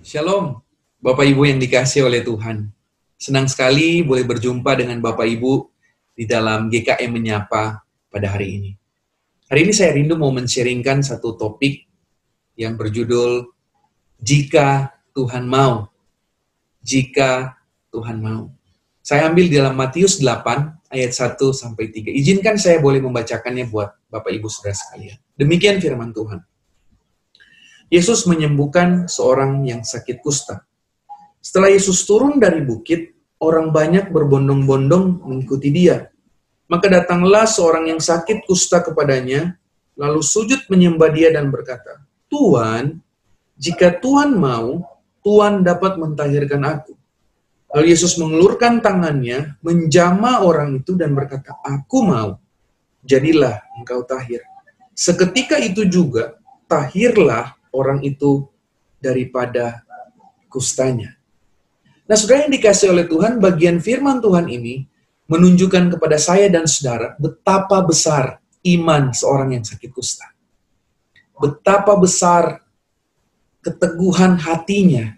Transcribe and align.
Shalom, 0.00 0.56
Bapak 0.96 1.28
Ibu 1.28 1.44
yang 1.44 1.60
dikasih 1.60 2.08
oleh 2.08 2.24
Tuhan. 2.24 2.72
Senang 3.20 3.44
sekali 3.52 4.00
boleh 4.00 4.24
berjumpa 4.24 4.72
dengan 4.72 4.96
Bapak 4.96 5.28
Ibu 5.28 5.68
di 6.16 6.24
dalam 6.24 6.72
GKM 6.72 7.12
Menyapa 7.12 7.84
pada 8.08 8.26
hari 8.32 8.48
ini. 8.56 8.70
Hari 9.52 9.60
ini 9.68 9.72
saya 9.76 9.92
rindu 9.92 10.16
mau 10.16 10.32
men-sharingkan 10.32 11.04
satu 11.04 11.36
topik 11.36 11.84
yang 12.56 12.80
berjudul 12.80 13.52
Jika 14.16 14.88
Tuhan 15.12 15.44
Mau. 15.44 15.92
Jika 16.80 17.60
Tuhan 17.92 18.24
Mau. 18.24 18.48
Saya 19.04 19.28
ambil 19.28 19.52
di 19.52 19.60
dalam 19.60 19.76
Matius 19.76 20.16
8 20.16 20.96
ayat 20.96 21.12
1 21.12 21.36
sampai 21.52 21.92
3. 21.92 22.08
Izinkan 22.08 22.56
saya 22.56 22.80
boleh 22.80 23.04
membacakannya 23.04 23.68
buat 23.68 23.92
Bapak 24.08 24.32
Ibu 24.32 24.48
Saudara 24.48 24.72
sekalian. 24.72 25.20
Demikian 25.36 25.76
firman 25.76 26.16
Tuhan. 26.16 26.40
Yesus 27.90 28.22
menyembuhkan 28.30 29.10
seorang 29.10 29.66
yang 29.66 29.82
sakit 29.82 30.22
kusta. 30.22 30.62
Setelah 31.42 31.74
Yesus 31.74 32.06
turun 32.06 32.38
dari 32.38 32.62
bukit, 32.62 33.10
orang 33.42 33.74
banyak 33.74 34.14
berbondong-bondong 34.14 35.26
mengikuti 35.26 35.74
dia. 35.74 36.06
Maka 36.70 36.86
datanglah 36.86 37.50
seorang 37.50 37.90
yang 37.90 37.98
sakit 37.98 38.46
kusta 38.46 38.78
kepadanya, 38.86 39.58
lalu 39.98 40.22
sujud 40.22 40.70
menyembah 40.70 41.10
dia 41.10 41.34
dan 41.34 41.50
berkata, 41.50 42.06
Tuhan, 42.30 43.02
jika 43.58 43.98
Tuhan 43.98 44.38
mau, 44.38 44.86
Tuhan 45.26 45.66
dapat 45.66 45.98
mentahirkan 45.98 46.62
aku. 46.62 46.94
Lalu 47.74 47.86
Yesus 47.90 48.14
mengelurkan 48.22 48.78
tangannya, 48.78 49.58
menjama 49.66 50.46
orang 50.46 50.78
itu 50.78 50.94
dan 50.94 51.10
berkata, 51.10 51.58
Aku 51.66 52.06
mau, 52.06 52.38
jadilah 53.02 53.66
engkau 53.74 54.06
tahir. 54.06 54.46
Seketika 54.94 55.58
itu 55.58 55.86
juga, 55.90 56.38
tahirlah 56.70 57.59
orang 57.70 58.02
itu 58.02 58.46
daripada 59.00 59.82
kustanya. 60.50 61.16
Nah, 62.10 62.18
saudara 62.18 62.44
yang 62.44 62.54
dikasih 62.58 62.90
oleh 62.90 63.06
Tuhan, 63.06 63.38
bagian 63.38 63.78
firman 63.78 64.18
Tuhan 64.18 64.50
ini 64.50 64.82
menunjukkan 65.30 65.94
kepada 65.94 66.18
saya 66.18 66.50
dan 66.50 66.66
saudara 66.66 67.14
betapa 67.22 67.78
besar 67.86 68.42
iman 68.66 69.14
seorang 69.14 69.54
yang 69.54 69.64
sakit 69.64 69.94
kusta. 69.94 70.26
Betapa 71.38 71.94
besar 71.94 72.66
keteguhan 73.62 74.42
hatinya. 74.42 75.16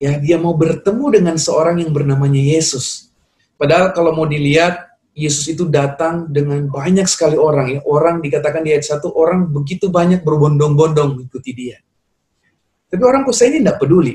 Ya, 0.00 0.16
dia 0.16 0.40
mau 0.40 0.56
bertemu 0.56 1.20
dengan 1.20 1.36
seorang 1.36 1.82
yang 1.84 1.92
bernamanya 1.92 2.40
Yesus. 2.40 3.12
Padahal 3.60 3.90
kalau 3.92 4.14
mau 4.14 4.24
dilihat 4.24 4.87
Yesus 5.18 5.50
itu 5.50 5.66
datang 5.66 6.30
dengan 6.30 6.70
banyak 6.70 7.02
sekali 7.10 7.34
orang 7.34 7.74
ya. 7.74 7.80
Orang 7.82 8.22
dikatakan 8.22 8.62
di 8.62 8.70
ayat 8.70 8.86
satu 8.86 9.10
orang 9.18 9.50
begitu 9.50 9.90
banyak 9.90 10.22
berbondong-bondong 10.22 11.18
mengikuti 11.18 11.50
dia. 11.50 11.82
Tapi 12.86 13.02
orang 13.02 13.26
kusta 13.26 13.50
ini 13.50 13.58
tidak 13.58 13.82
peduli 13.82 14.14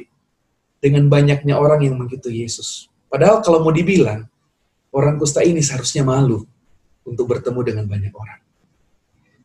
dengan 0.80 1.12
banyaknya 1.12 1.60
orang 1.60 1.84
yang 1.84 2.00
mengikuti 2.00 2.40
Yesus. 2.48 2.88
Padahal 3.12 3.44
kalau 3.44 3.60
mau 3.60 3.76
dibilang, 3.76 4.24
orang 4.96 5.20
kusta 5.20 5.44
ini 5.44 5.60
seharusnya 5.60 6.08
malu 6.08 6.40
untuk 7.04 7.28
bertemu 7.28 7.60
dengan 7.68 7.86
banyak 7.86 8.14
orang. 8.16 8.40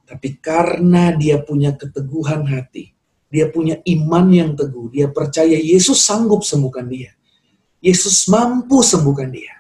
Tapi 0.07 0.39
karena 0.39 1.11
dia 1.19 1.43
punya 1.43 1.75
keteguhan 1.75 2.47
hati, 2.47 2.95
dia 3.29 3.51
punya 3.51 3.83
iman 3.83 4.31
yang 4.31 4.55
teguh, 4.55 4.95
dia 4.95 5.11
percaya 5.11 5.59
Yesus 5.59 6.07
sanggup 6.07 6.47
sembuhkan 6.47 6.87
dia. 6.87 7.19
Yesus 7.83 8.31
mampu 8.31 8.81
sembuhkan 8.81 9.29
dia 9.35 9.58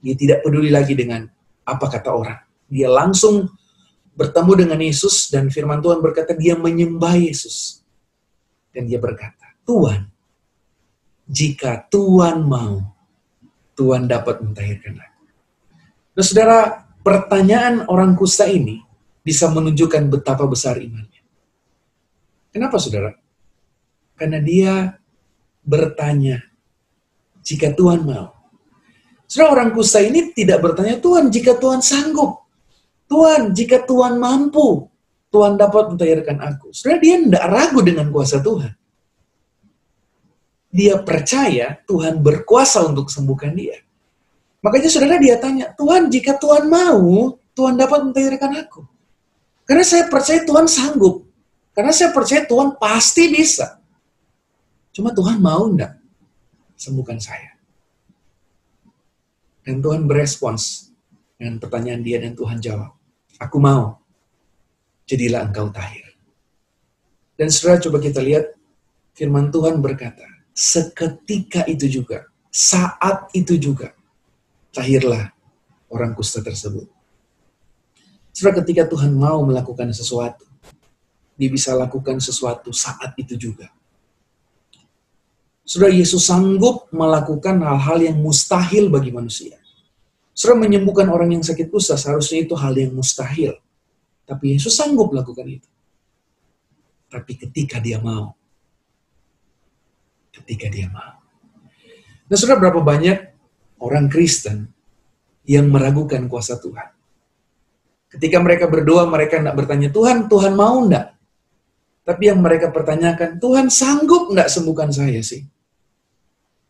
dia 0.00 0.14
tidak 0.16 0.42
peduli 0.42 0.72
lagi 0.72 0.96
dengan 0.96 1.28
apa 1.64 1.86
kata 1.86 2.10
orang. 2.10 2.40
Dia 2.66 2.88
langsung 2.88 3.52
bertemu 4.16 4.52
dengan 4.66 4.80
Yesus 4.80 5.28
dan 5.28 5.52
firman 5.52 5.80
Tuhan 5.80 6.00
berkata 6.00 6.32
dia 6.34 6.56
menyembah 6.56 7.16
Yesus. 7.16 7.84
Dan 8.70 8.86
dia 8.86 9.02
berkata, 9.02 9.56
Tuhan, 9.66 10.06
jika 11.26 11.86
Tuhan 11.90 12.42
mau, 12.46 12.82
Tuhan 13.74 14.06
dapat 14.06 14.42
mentahirkan 14.42 14.98
aku. 14.98 15.24
Nah 16.14 16.24
saudara, 16.24 16.58
pertanyaan 17.02 17.86
orang 17.90 18.14
kusta 18.14 18.46
ini 18.46 18.82
bisa 19.20 19.50
menunjukkan 19.50 20.06
betapa 20.10 20.46
besar 20.46 20.78
imannya. 20.78 21.22
Kenapa 22.50 22.78
saudara? 22.78 23.14
Karena 24.18 24.38
dia 24.42 25.00
bertanya, 25.62 26.42
jika 27.46 27.72
Tuhan 27.72 28.04
mau, 28.04 28.39
Saudara 29.30 29.62
orang 29.62 29.70
kusta 29.70 30.02
ini 30.02 30.34
tidak 30.34 30.58
bertanya, 30.58 30.98
Tuhan 30.98 31.30
jika 31.30 31.54
Tuhan 31.54 31.78
sanggup, 31.78 32.42
Tuhan 33.06 33.54
jika 33.54 33.86
Tuhan 33.86 34.18
mampu, 34.18 34.90
Tuhan 35.30 35.54
dapat 35.54 35.94
mentahirkan 35.94 36.42
aku. 36.42 36.74
Saudara 36.74 36.98
dia 36.98 37.22
tidak 37.22 37.44
ragu 37.46 37.78
dengan 37.86 38.10
kuasa 38.10 38.42
Tuhan. 38.42 38.74
Dia 40.74 40.98
percaya 40.98 41.78
Tuhan 41.86 42.18
berkuasa 42.18 42.82
untuk 42.82 43.06
sembuhkan 43.06 43.54
dia. 43.54 43.78
Makanya 44.66 44.90
saudara 44.90 45.22
dia 45.22 45.38
tanya, 45.38 45.70
Tuhan 45.78 46.10
jika 46.10 46.34
Tuhan 46.34 46.66
mau, 46.66 47.38
Tuhan 47.54 47.78
dapat 47.78 48.10
mentahirkan 48.10 48.50
aku. 48.66 48.82
Karena 49.62 49.86
saya 49.86 50.10
percaya 50.10 50.42
Tuhan 50.42 50.66
sanggup. 50.66 51.22
Karena 51.70 51.94
saya 51.94 52.10
percaya 52.10 52.42
Tuhan 52.50 52.74
pasti 52.82 53.30
bisa. 53.30 53.78
Cuma 54.90 55.14
Tuhan 55.14 55.38
mau 55.38 55.70
enggak 55.70 55.94
sembuhkan 56.74 57.22
saya? 57.22 57.59
Dan 59.70 59.78
Tuhan 59.78 60.10
berespons 60.10 60.90
dengan 61.38 61.62
pertanyaan 61.62 62.02
dia 62.02 62.18
dan 62.18 62.34
Tuhan 62.34 62.58
jawab, 62.58 62.90
aku 63.38 63.62
mau, 63.62 64.02
jadilah 65.06 65.46
engkau 65.46 65.70
tahir. 65.70 66.10
Dan 67.38 67.54
saudara 67.54 67.78
coba 67.78 68.02
kita 68.02 68.18
lihat, 68.18 68.50
firman 69.14 69.54
Tuhan 69.54 69.78
berkata, 69.78 70.26
seketika 70.50 71.70
itu 71.70 71.86
juga, 71.86 72.26
saat 72.50 73.30
itu 73.30 73.54
juga, 73.62 73.94
tahirlah 74.74 75.30
orang 75.86 76.18
kusta 76.18 76.42
tersebut. 76.42 76.90
Saudara 78.34 78.66
ketika 78.66 78.90
Tuhan 78.90 79.14
mau 79.14 79.38
melakukan 79.46 79.94
sesuatu, 79.94 80.50
dia 81.38 81.46
bisa 81.46 81.78
lakukan 81.78 82.18
sesuatu 82.18 82.74
saat 82.74 83.14
itu 83.22 83.38
juga. 83.38 83.70
Sudah 85.62 85.94
Yesus 85.94 86.26
sanggup 86.26 86.90
melakukan 86.90 87.62
hal-hal 87.62 88.02
yang 88.02 88.18
mustahil 88.18 88.90
bagi 88.90 89.14
manusia. 89.14 89.59
Sudah 90.32 90.56
menyembuhkan 90.56 91.10
orang 91.10 91.36
yang 91.36 91.44
sakit 91.44 91.68
kusta, 91.68 91.98
seharusnya 91.98 92.46
itu 92.46 92.54
hal 92.56 92.72
yang 92.76 92.94
mustahil. 92.94 93.58
Tapi 94.24 94.56
Yesus 94.56 94.72
sanggup 94.78 95.10
melakukan 95.10 95.46
itu. 95.46 95.68
Tapi 97.10 97.32
ketika 97.34 97.82
dia 97.82 97.98
mau. 97.98 98.32
Ketika 100.30 100.70
dia 100.70 100.86
mau. 100.86 101.18
Nah, 102.30 102.38
sudah 102.38 102.54
berapa 102.54 102.78
banyak 102.78 103.18
orang 103.82 104.06
Kristen 104.06 104.70
yang 105.42 105.66
meragukan 105.66 106.30
kuasa 106.30 106.62
Tuhan. 106.62 106.94
Ketika 108.10 108.38
mereka 108.38 108.70
berdoa, 108.70 109.06
mereka 109.10 109.42
tidak 109.42 109.58
bertanya, 109.58 109.90
Tuhan, 109.90 110.30
Tuhan 110.30 110.54
mau 110.54 110.78
enggak? 110.82 111.14
Tapi 112.06 112.22
yang 112.30 112.38
mereka 112.38 112.70
pertanyakan, 112.70 113.42
Tuhan 113.42 113.66
sanggup 113.70 114.30
enggak 114.30 114.50
sembuhkan 114.50 114.90
saya 114.94 115.18
sih? 115.22 115.42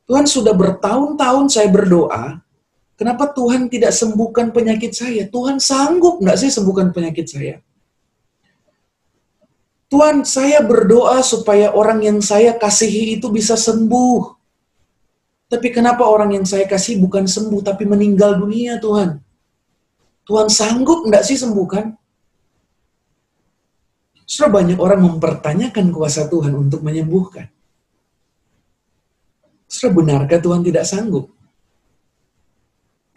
Tuhan 0.09 0.25
sudah 0.25 0.53
bertahun-tahun 0.57 1.47
saya 1.53 1.69
berdoa, 1.69 2.41
kenapa 3.01 3.33
Tuhan 3.33 3.73
tidak 3.73 3.97
sembuhkan 3.97 4.53
penyakit 4.53 4.93
saya? 4.93 5.25
Tuhan 5.25 5.57
sanggup 5.57 6.21
nggak 6.21 6.37
sih 6.37 6.53
sembuhkan 6.53 6.93
penyakit 6.93 7.25
saya? 7.25 7.57
Tuhan, 9.91 10.23
saya 10.23 10.63
berdoa 10.63 11.19
supaya 11.25 11.75
orang 11.75 12.05
yang 12.05 12.19
saya 12.23 12.55
kasihi 12.55 13.19
itu 13.19 13.27
bisa 13.33 13.59
sembuh. 13.59 14.39
Tapi 15.51 15.69
kenapa 15.75 16.07
orang 16.07 16.39
yang 16.39 16.47
saya 16.47 16.63
kasih 16.63 17.03
bukan 17.03 17.27
sembuh, 17.27 17.59
tapi 17.59 17.83
meninggal 17.83 18.39
dunia, 18.39 18.79
Tuhan? 18.79 19.19
Tuhan 20.23 20.47
sanggup 20.47 21.11
nggak 21.11 21.27
sih 21.27 21.35
sembuhkan? 21.35 21.91
Sudah 24.23 24.47
banyak 24.47 24.79
orang 24.79 25.03
mempertanyakan 25.11 25.91
kuasa 25.91 26.31
Tuhan 26.31 26.55
untuk 26.55 26.87
menyembuhkan. 26.87 27.51
Saudara, 29.67 30.23
benarkah 30.23 30.39
Tuhan 30.39 30.63
tidak 30.63 30.87
sanggup? 30.87 31.35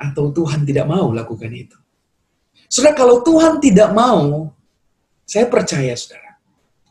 Atau 0.04 0.36
Tuhan 0.36 0.68
tidak 0.68 0.84
mau 0.84 1.16
lakukan 1.16 1.48
itu? 1.48 1.80
Saudara, 2.68 2.92
kalau 2.92 3.24
Tuhan 3.24 3.64
tidak 3.64 3.96
mau, 3.96 4.52
saya 5.24 5.48
percaya, 5.48 5.96
saudara, 5.96 6.36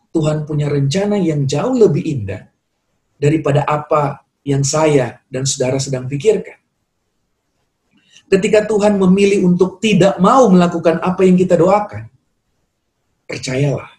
Tuhan 0.09 0.49
punya 0.49 0.73
rencana 0.73 1.21
yang 1.21 1.45
jauh 1.45 1.77
lebih 1.77 2.01
indah 2.01 2.49
daripada 3.21 3.69
apa 3.69 4.25
yang 4.43 4.65
saya 4.65 5.21
dan 5.29 5.45
saudara 5.45 5.77
sedang 5.77 6.09
pikirkan. 6.09 6.57
Ketika 8.33 8.65
Tuhan 8.65 8.97
memilih 8.97 9.45
untuk 9.45 9.77
tidak 9.77 10.17
mau 10.17 10.49
melakukan 10.49 11.05
apa 11.05 11.21
yang 11.21 11.37
kita 11.37 11.61
doakan, 11.61 12.09
percayalah, 13.29 13.93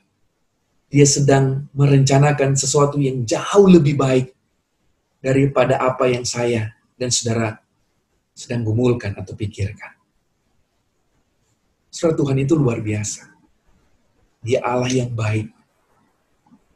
Dia 0.94 1.10
sedang 1.10 1.66
merencanakan 1.74 2.54
sesuatu 2.54 3.02
yang 3.02 3.26
jauh 3.26 3.66
lebih 3.66 3.98
baik 3.98 4.30
daripada 5.26 5.82
apa 5.82 6.06
yang 6.06 6.22
saya 6.22 6.70
dan 7.02 7.10
saudara 7.10 7.63
sedang 8.34 8.66
gumulkan 8.66 9.14
atau 9.14 9.38
pikirkan. 9.38 9.94
Saudara 11.94 12.18
Tuhan 12.18 12.38
itu 12.42 12.58
luar 12.58 12.82
biasa. 12.82 13.30
Dia 14.42 14.60
Allah 14.66 14.90
yang 14.90 15.14
baik. 15.14 15.54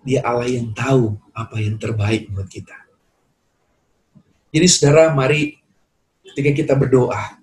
Dia 0.05 0.23
Allah 0.23 0.47
yang 0.47 0.71
tahu 0.71 1.17
apa 1.33 1.57
yang 1.59 1.75
terbaik 1.75 2.29
buat 2.31 2.47
kita. 2.47 2.77
Jadi 4.53 4.67
saudara, 4.71 5.11
mari 5.11 5.57
ketika 6.31 6.51
kita 6.55 6.73
berdoa, 6.79 7.35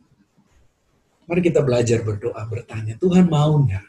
mari 1.29 1.41
kita 1.45 1.61
belajar 1.61 2.01
berdoa, 2.01 2.41
bertanya, 2.49 2.97
Tuhan 2.97 3.29
mau 3.29 3.61
enggak? 3.61 3.85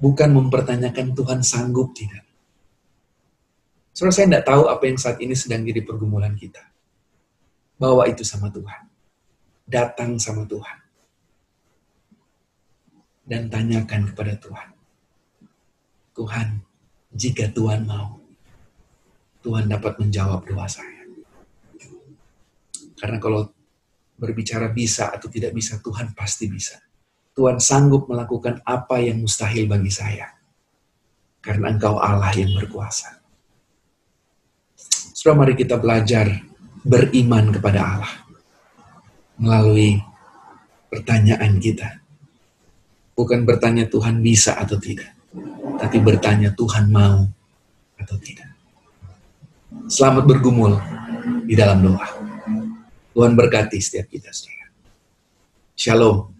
Bukan 0.00 0.32
mempertanyakan 0.32 1.12
Tuhan 1.12 1.44
sanggup 1.44 1.92
tidak. 1.92 2.24
Saudara, 3.92 4.16
saya 4.16 4.26
tidak 4.32 4.46
tahu 4.48 4.62
apa 4.72 4.82
yang 4.88 4.96
saat 4.96 5.20
ini 5.20 5.36
sedang 5.36 5.60
jadi 5.60 5.84
pergumulan 5.84 6.32
kita. 6.32 6.64
Bawa 7.80 8.04
itu 8.12 8.20
sama 8.20 8.52
Tuhan. 8.52 8.92
Datang 9.64 10.20
sama 10.20 10.44
Tuhan. 10.44 10.78
Dan 13.24 13.48
tanyakan 13.48 14.12
kepada 14.12 14.36
Tuhan. 14.36 14.68
Tuhan, 16.12 16.60
jika 17.16 17.48
Tuhan 17.48 17.88
mau, 17.88 18.20
Tuhan 19.40 19.64
dapat 19.64 19.96
menjawab 19.96 20.44
doa 20.44 20.68
saya. 20.68 21.08
Karena 23.00 23.16
kalau 23.16 23.48
berbicara 24.20 24.68
bisa 24.68 25.08
atau 25.08 25.32
tidak 25.32 25.56
bisa, 25.56 25.80
Tuhan 25.80 26.12
pasti 26.12 26.52
bisa. 26.52 26.76
Tuhan 27.32 27.56
sanggup 27.56 28.04
melakukan 28.12 28.60
apa 28.68 29.00
yang 29.00 29.24
mustahil 29.24 29.64
bagi 29.64 29.88
saya. 29.88 30.28
Karena 31.40 31.72
Engkau 31.72 31.96
Allah 31.96 32.28
yang 32.36 32.52
berkuasa. 32.52 33.24
Saudara, 35.16 35.48
mari 35.48 35.56
kita 35.56 35.80
belajar 35.80 36.49
beriman 36.84 37.52
kepada 37.52 37.80
Allah 37.80 38.14
melalui 39.40 40.00
pertanyaan 40.88 41.56
kita. 41.60 42.00
Bukan 43.16 43.44
bertanya 43.44 43.84
Tuhan 43.84 44.24
bisa 44.24 44.56
atau 44.56 44.80
tidak, 44.80 45.12
tapi 45.76 46.00
bertanya 46.00 46.56
Tuhan 46.56 46.88
mau 46.88 47.28
atau 48.00 48.16
tidak. 48.16 48.48
Selamat 49.92 50.24
bergumul 50.24 50.80
di 51.44 51.52
dalam 51.52 51.84
doa. 51.84 52.08
Tuhan 53.12 53.36
berkati 53.36 53.76
setiap 53.76 54.08
kita, 54.08 54.32
saudara. 54.32 54.72
Shalom. 55.76 56.39